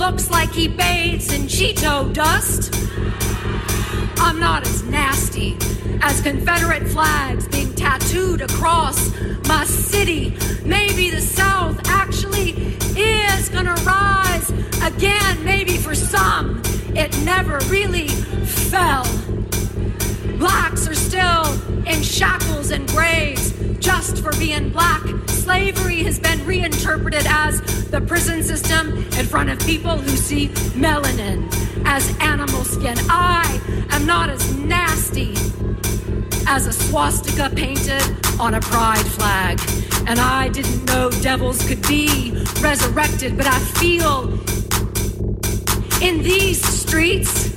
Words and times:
looks 0.00 0.30
like 0.30 0.50
he 0.50 0.66
bathes 0.66 1.30
in 1.30 1.42
Cheeto 1.42 2.10
dust. 2.14 2.74
I'm 4.16 4.40
not 4.40 4.66
as 4.66 4.82
nasty 4.84 5.58
as 6.00 6.22
Confederate 6.22 6.88
flags 6.88 7.46
being 7.48 7.74
tattooed 7.74 8.40
across 8.40 9.14
my 9.46 9.64
city. 9.64 10.34
Maybe 10.64 11.10
the 11.10 11.20
South 11.20 11.78
actually 11.86 12.52
is 12.96 13.50
gonna 13.50 13.74
rise 13.84 14.48
again. 14.82 15.44
Maybe 15.44 15.76
for 15.76 15.94
some, 15.94 16.62
it 16.96 17.14
never 17.22 17.58
really 17.68 18.08
fell. 18.08 19.04
Blacks 20.38 20.88
are 20.88 20.94
still 20.94 21.44
in 21.86 22.02
shackles 22.02 22.70
and 22.70 22.88
graves 22.88 23.52
just 23.80 24.22
for 24.22 24.32
being 24.38 24.70
black. 24.70 25.19
Slavery 25.50 26.04
has 26.04 26.20
been 26.20 26.46
reinterpreted 26.46 27.26
as 27.26 27.60
the 27.90 28.00
prison 28.00 28.40
system 28.40 28.96
in 29.18 29.26
front 29.26 29.50
of 29.50 29.58
people 29.58 29.96
who 29.96 30.16
see 30.16 30.46
melanin 30.78 31.52
as 31.84 32.16
animal 32.20 32.62
skin. 32.62 32.96
I 33.08 33.60
am 33.90 34.06
not 34.06 34.30
as 34.30 34.54
nasty 34.54 35.32
as 36.46 36.68
a 36.68 36.72
swastika 36.72 37.50
painted 37.52 38.00
on 38.38 38.54
a 38.54 38.60
pride 38.60 39.04
flag. 39.04 39.60
And 40.06 40.20
I 40.20 40.50
didn't 40.50 40.84
know 40.84 41.10
devils 41.20 41.66
could 41.66 41.82
be 41.82 42.30
resurrected, 42.60 43.36
but 43.36 43.48
I 43.48 43.58
feel 43.58 44.30
in 46.00 46.22
these 46.22 46.64
streets 46.64 47.56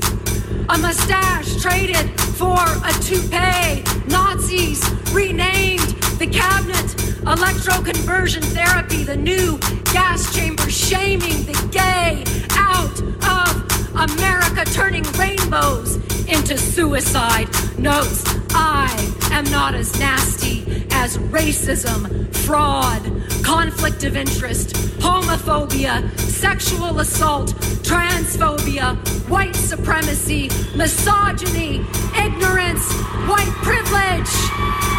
a 0.68 0.80
mustache 0.80 1.62
traded 1.62 2.10
for 2.40 2.58
a 2.58 2.94
toupee. 3.04 3.84
Nazis 4.08 4.82
renamed 5.12 5.92
the 6.18 6.26
cabinet 6.26 7.03
electroconversion 7.26 8.44
therapy, 8.54 9.04
the 9.04 9.16
new 9.16 9.58
gas 9.94 10.34
chamber 10.36 10.70
shaming 10.70 11.46
the 11.46 11.70
gay 11.72 12.24
out 12.52 13.00
of 13.30 13.64
America, 14.12 14.66
turning 14.66 15.04
rainbows 15.14 15.96
into 16.28 16.58
suicide 16.58 17.48
notes. 17.78 18.24
I 18.50 18.90
am 19.32 19.46
not 19.46 19.74
as 19.74 19.98
nasty 20.00 20.86
as 20.92 21.18
racism, 21.18 22.34
fraud, 22.46 23.02
conflict 23.44 24.04
of 24.04 24.18
interest, 24.18 24.76
homophobia, 25.00 26.20
sexual 26.20 27.00
assault, 27.00 27.54
transphobia, 27.84 28.98
white 29.30 29.56
supremacy, 29.56 30.50
misogyny, 30.76 31.86
ignorance, 32.18 32.92
white 33.28 33.54
privilege. 33.64 34.93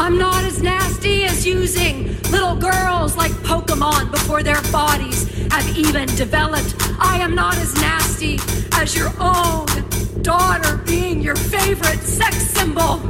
I'm 0.00 0.16
not 0.16 0.44
as 0.44 0.62
nasty 0.62 1.24
as 1.24 1.44
using 1.44 2.16
little 2.30 2.54
girls 2.54 3.16
like 3.16 3.32
Pokemon 3.42 4.12
before 4.12 4.44
their 4.44 4.62
bodies 4.70 5.28
have 5.50 5.76
even 5.76 6.06
developed. 6.14 6.76
I 7.00 7.18
am 7.20 7.34
not 7.34 7.58
as 7.58 7.74
nasty 7.74 8.38
as 8.74 8.94
your 8.96 9.12
own 9.18 9.66
daughter 10.22 10.76
being 10.86 11.20
your 11.20 11.34
favorite 11.34 11.98
sex 11.98 12.36
symbol. 12.36 13.00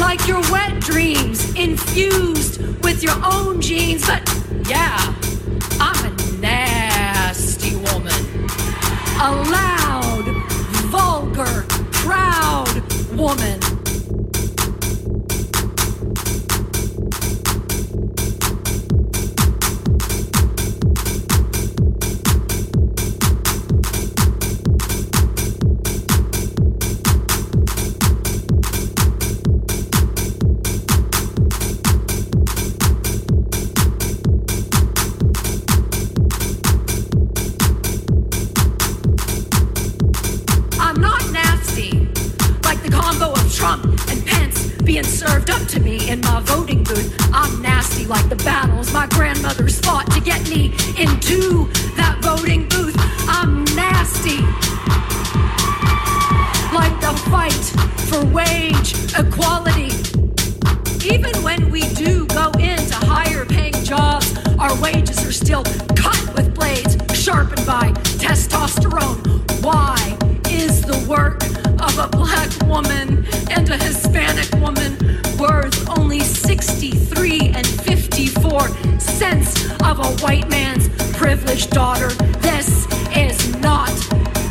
Like 0.00 0.26
your 0.26 0.40
wet 0.50 0.80
dreams 0.80 1.54
infused 1.54 2.60
with 2.82 3.00
your 3.00 3.16
own 3.24 3.60
genes, 3.60 4.04
but 4.04 4.28
yeah, 4.68 5.14
I'm 5.78 6.04
a 6.04 6.40
nasty 6.40 7.76
woman. 7.76 8.48
A 9.22 9.30
loud, 9.30 10.26
vulgar, 10.90 11.64
proud 11.92 12.82
woman. 13.12 13.73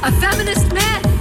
A 0.03 0.11
feminist 0.11 0.73
myth. 0.73 1.12